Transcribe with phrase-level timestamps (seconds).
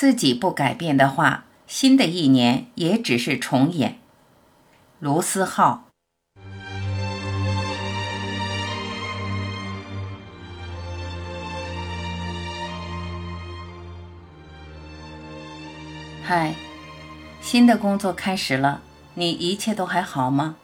[0.00, 3.98] 自己不改变的话，新的一年也只是重演。
[4.98, 5.84] 卢思浩。
[16.22, 16.54] 嗨，
[17.42, 18.80] 新的工作开始了，
[19.12, 20.56] 你一切都还好吗？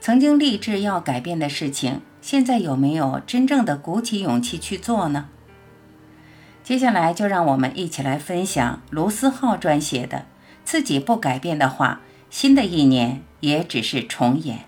[0.00, 5.30] 曾经立志要改变的事情，现在有没有真正的鼓起勇气去做呢？
[6.70, 10.26] 接下来就让我们一起来分享卢思浩撰写的
[10.64, 14.66] ：“自己不改变的话，新的一年也只是重演。”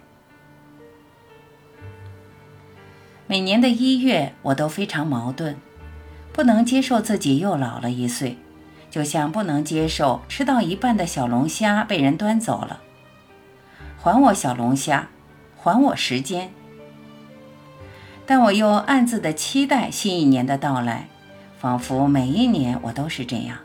[3.29, 5.55] 每年的一月，我都非常矛盾，
[6.33, 8.37] 不能接受自己又老了一岁。
[8.91, 12.81] 就像不能接受吃到一半的小龙虾被人端走了，
[14.03, 15.09] 还我小龙虾，
[15.57, 16.53] 还我时间。
[18.27, 21.07] 但我又暗自的期待新一年的到来，
[21.63, 23.57] 仿佛每一年我都是这样。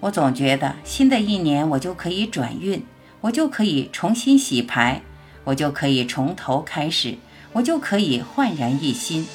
[0.00, 2.84] 我总觉得新的一年我就可以转运，
[3.20, 5.00] 我就可以重新洗牌，
[5.44, 7.18] 我就可以从头开始，
[7.52, 9.28] 我就可以焕然一新。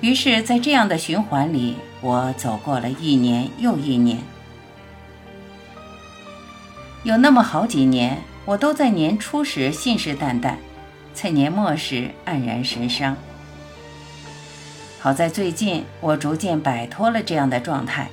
[0.00, 4.16] 于是，在这样的循环里，我走过了一年又一年。
[7.02, 10.54] 有那么好几年，我都在年初时信誓旦旦，
[11.12, 13.14] 在年末时黯然神伤。
[14.98, 18.08] 好在最近，我逐渐摆脱了这样的状态。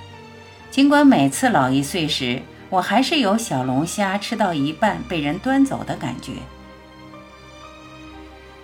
[0.72, 6.34] 尽管每次老一岁时，我还是有小龙虾吃到一半被人端走的感觉。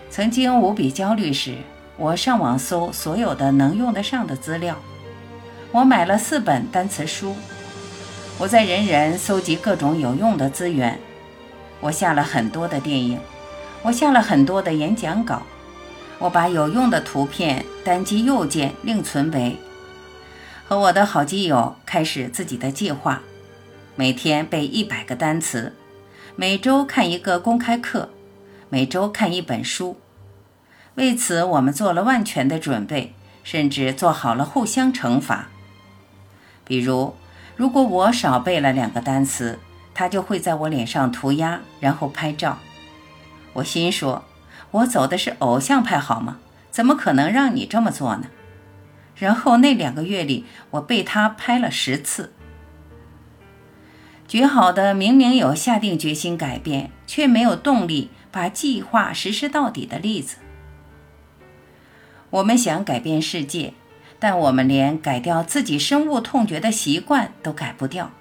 [0.09, 1.55] 曾经无比焦虑时。
[1.97, 4.75] 我上网搜所有的能用得上的资料，
[5.71, 7.35] 我买了四本单词书，
[8.39, 10.97] 我在人人搜集各种有用的资源，
[11.79, 13.19] 我下了很多的电影，
[13.83, 15.43] 我下了很多的演讲稿，
[16.21, 19.57] 我把有用的图片单击右键另存为，
[20.67, 23.23] 和我的好基友开始自己的计划，
[23.95, 25.75] 每天背一百个单词，
[26.35, 28.09] 每周看一个公开课，
[28.69, 29.99] 每周看一本书。
[30.93, 35.47] 为此，我们做了万全的准备，甚至做好了互相惩罚。
[36.63, 37.15] 比如，
[37.55, 39.57] 如果我少背了两个单词，
[39.95, 42.59] 他就会在我脸上涂鸦，然后拍照。
[43.53, 44.23] 我心说
[44.71, 46.39] ：“我走的是偶像派，好吗？
[46.71, 48.27] 怎么可能让你这么做呢？”
[49.15, 52.33] 然后那两个月里，我被他拍了十次。
[54.27, 60.37] 绝好的，明明有下定决心改变，却没有动力把计划实施到底的例子。
[62.29, 63.73] 我们想改变世界，
[64.17, 68.11] 但我们连改掉自己深恶痛绝的习惯都改不掉。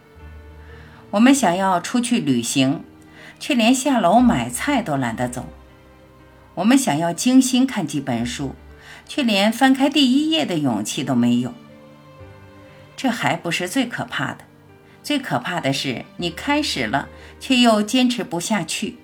[1.12, 2.84] 我们想要出去旅行，
[3.38, 5.46] 却连下楼买菜都懒得走。
[6.60, 8.54] 我们想要精心看几本书，
[9.08, 11.54] 却连翻开第一页的勇气都没有。
[12.98, 14.44] 这还不是最可怕的，
[15.02, 17.08] 最可怕的是你开始了，
[17.40, 18.98] 却又坚持不下去，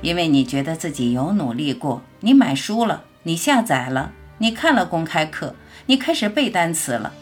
[0.00, 3.04] 因为你觉得自己有努力过，你买书了。
[3.24, 5.56] 你下载了，你看了公开课，
[5.86, 7.12] 你开始背单词了。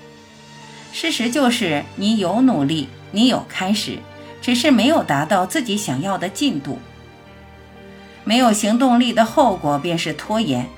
[0.92, 3.98] 事实就是你有努力，你有开始，
[4.42, 6.78] 只是没有达到自己想要的进度。
[8.28, 10.68] 没有行动力的后果便是拖延，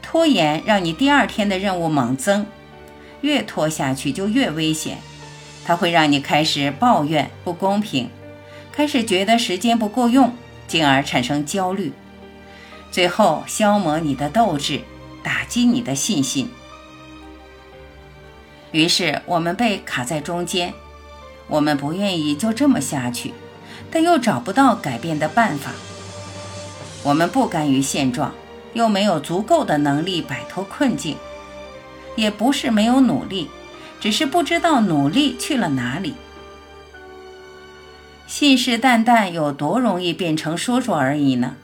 [0.00, 2.46] 拖延让你第二天的任务猛增，
[3.20, 4.96] 越拖下去就越危险。
[5.66, 8.08] 它会让你开始抱怨不公平，
[8.72, 10.34] 开始觉得时间不够用，
[10.66, 11.92] 进而产生焦虑。
[12.90, 14.80] 最后消磨你的斗志，
[15.22, 16.50] 打击你的信心。
[18.70, 20.72] 于是我们被卡在中间，
[21.48, 23.34] 我们不愿意就这么下去，
[23.90, 25.70] 但又找不到改变的办法。
[27.04, 28.32] 我们不甘于现状，
[28.74, 31.16] 又没有足够的能力摆脱困境。
[32.14, 33.48] 也不是没有努力，
[33.98, 36.14] 只是不知道努力去了哪里。
[38.26, 41.56] 信誓旦旦有多容易变成说说而已呢？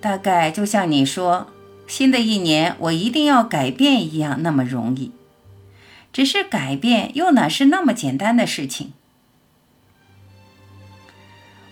[0.00, 1.48] 大概就像你说，
[1.86, 5.12] 新的一年我一定要改变一样那么容易，
[6.12, 8.92] 只是改变又哪是那么简单的事情？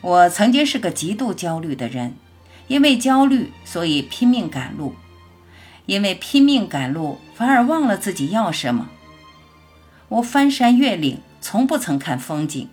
[0.02, 2.14] 我曾经是个极度焦虑的人，
[2.68, 4.94] 因为焦虑，所以拼命赶路；
[5.86, 8.88] 因为拼命赶路，反而忘了自己要什么。
[10.08, 12.68] 我翻山越岭，从不曾看风景，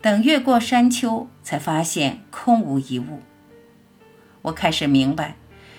[0.00, 3.22] 等越过山丘，才发现空无一物。
[4.42, 5.36] 我开始明白，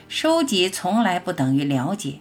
[0.07, 2.19] 收集从来不等于了解。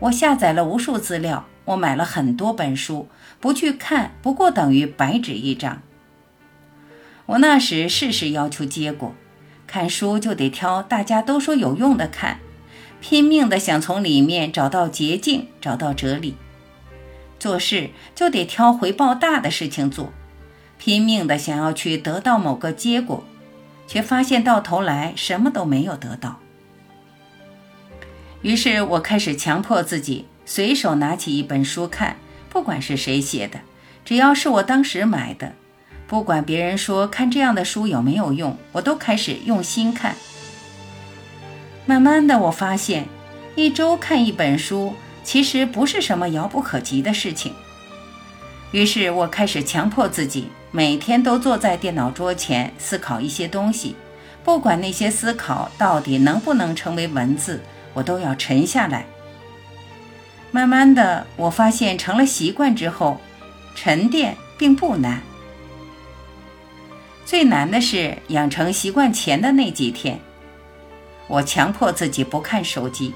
[0.00, 3.08] 我下载了无数资料，我买了很多本书，
[3.40, 5.80] 不去看，不过等于白纸一张。
[7.26, 9.14] 我那时事事要求结果，
[9.66, 12.38] 看书就得挑大家都说有用的看，
[13.00, 16.36] 拼命的想从里面找到捷径，找到哲理。
[17.38, 20.12] 做事就得挑回报大的事情做，
[20.78, 23.24] 拼命的想要去得到某个结果，
[23.86, 26.40] 却发现到头来什么都没有得到。
[28.42, 32.16] 于是我开始强迫自己随手拿起一本书看，
[32.48, 33.60] 不管是谁写的，
[34.04, 35.52] 只要是我当时买的，
[36.08, 40.14] 不管别人说看这样的书有没有用，我都开始用心看。
[41.84, 43.06] 慢慢的，我发现
[43.54, 44.94] 一周看一本书
[45.24, 47.52] 其实不是什么遥不可及的事情。
[48.72, 53.96] 于是我开始强迫自己每天都坐在电脑桌前思考一些东西，
[54.44, 57.62] 不管那些思考到底能不能成为文字。
[57.94, 59.06] 我都要沉下来。
[60.50, 63.18] 慢慢的，我发现成了习惯之后，
[63.74, 65.22] 沉淀并不难。
[67.26, 70.20] 最难的是养成习惯前的那几天，
[71.26, 73.12] 我强迫自己不看手机，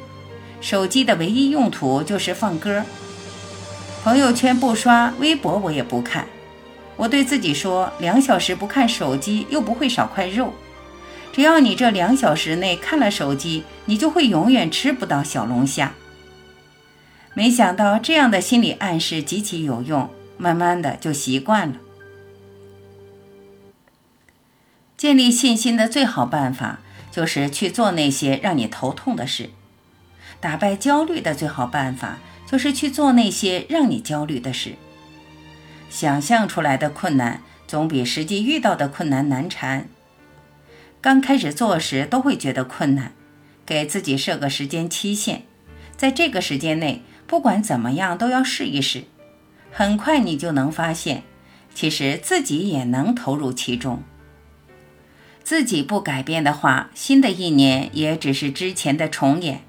[0.60, 2.82] 手机的唯一用途就是放歌。
[4.02, 6.26] 朋友圈不刷，微博我也不看。
[6.96, 10.52] 我对自己说，两小时不看手机又不会少块肉。
[11.32, 15.92] 只要你这两小时内看了手机，你就会永远吃不到小龙虾。
[17.34, 21.76] 没想到这样的心理暗示极其有用，慢慢的就习惯了。
[25.00, 26.80] 建立信心的最好办法
[27.10, 29.48] 就是去做那些让你头痛的事。
[30.40, 34.74] 打败焦虑的最好办法就是去做那些让你焦虑的事。
[35.88, 39.88] 想象出来的困难总比实际遇到的困难难缠。
[41.00, 43.12] 刚开始做时都会觉得困难，
[43.64, 45.44] 给自己设个时间期限，
[45.96, 49.04] 在这个时间内，不管怎么样都要试一试。
[49.72, 51.22] 很快你就能发现，
[51.74, 54.02] 其实自己也能投入其中。
[55.42, 59.62] 自己不改变的话，新的一年也只是之前的重演。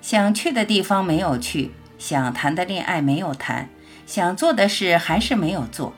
[0.00, 3.70] 想去的地方没有去，想谈的恋爱没有谈，
[4.06, 5.94] 想做的事还是没有做。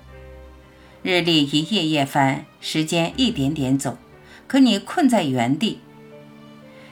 [1.02, 3.98] 日历一页页翻，时间一点点走。
[4.46, 5.81] 可你困在原地，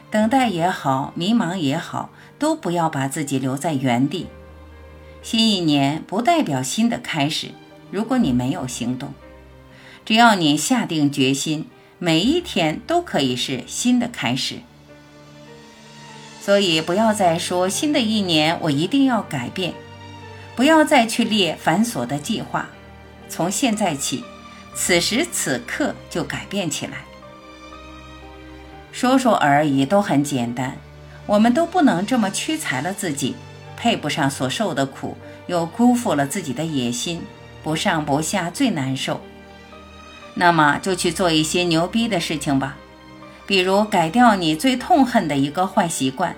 [0.09, 2.09] 等待也好，迷茫也好，
[2.39, 4.27] 都不要把自己留在原地。
[5.21, 7.51] 新一年不代表新的开始。
[7.91, 9.13] 如果你没有行动，
[10.03, 11.67] 只要你下定决心，
[12.03, 14.57] 每一天都可以是新的开始。
[16.41, 19.73] 所以不要再说新的一年我一定要改变，
[20.53, 22.67] 不要再去列繁琐的计划。
[23.29, 24.21] 从现在起，
[24.75, 27.05] 此时此刻就改变起来。
[28.91, 30.75] 说说而已，都很简单。
[31.25, 33.37] 我们都不能这么屈才了自己，
[33.77, 35.15] 配不上所受的苦，
[35.47, 37.21] 又辜负了自己的野心，
[37.63, 39.21] 不上不下最难受。
[40.35, 42.75] 那么就去做一些牛逼的事情吧，
[43.45, 46.35] 比如改掉你最痛恨的一个坏习惯，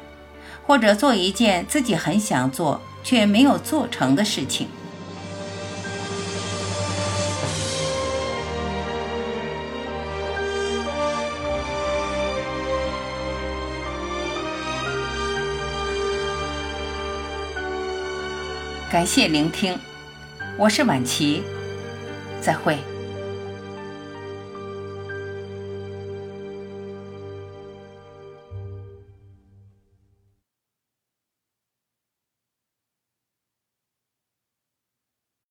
[0.66, 4.68] 或者做一件自己很想做却没有做成的事情。
[18.92, 19.78] 感谢聆听，
[20.58, 21.44] 我是晚琪，
[22.40, 22.78] 再会。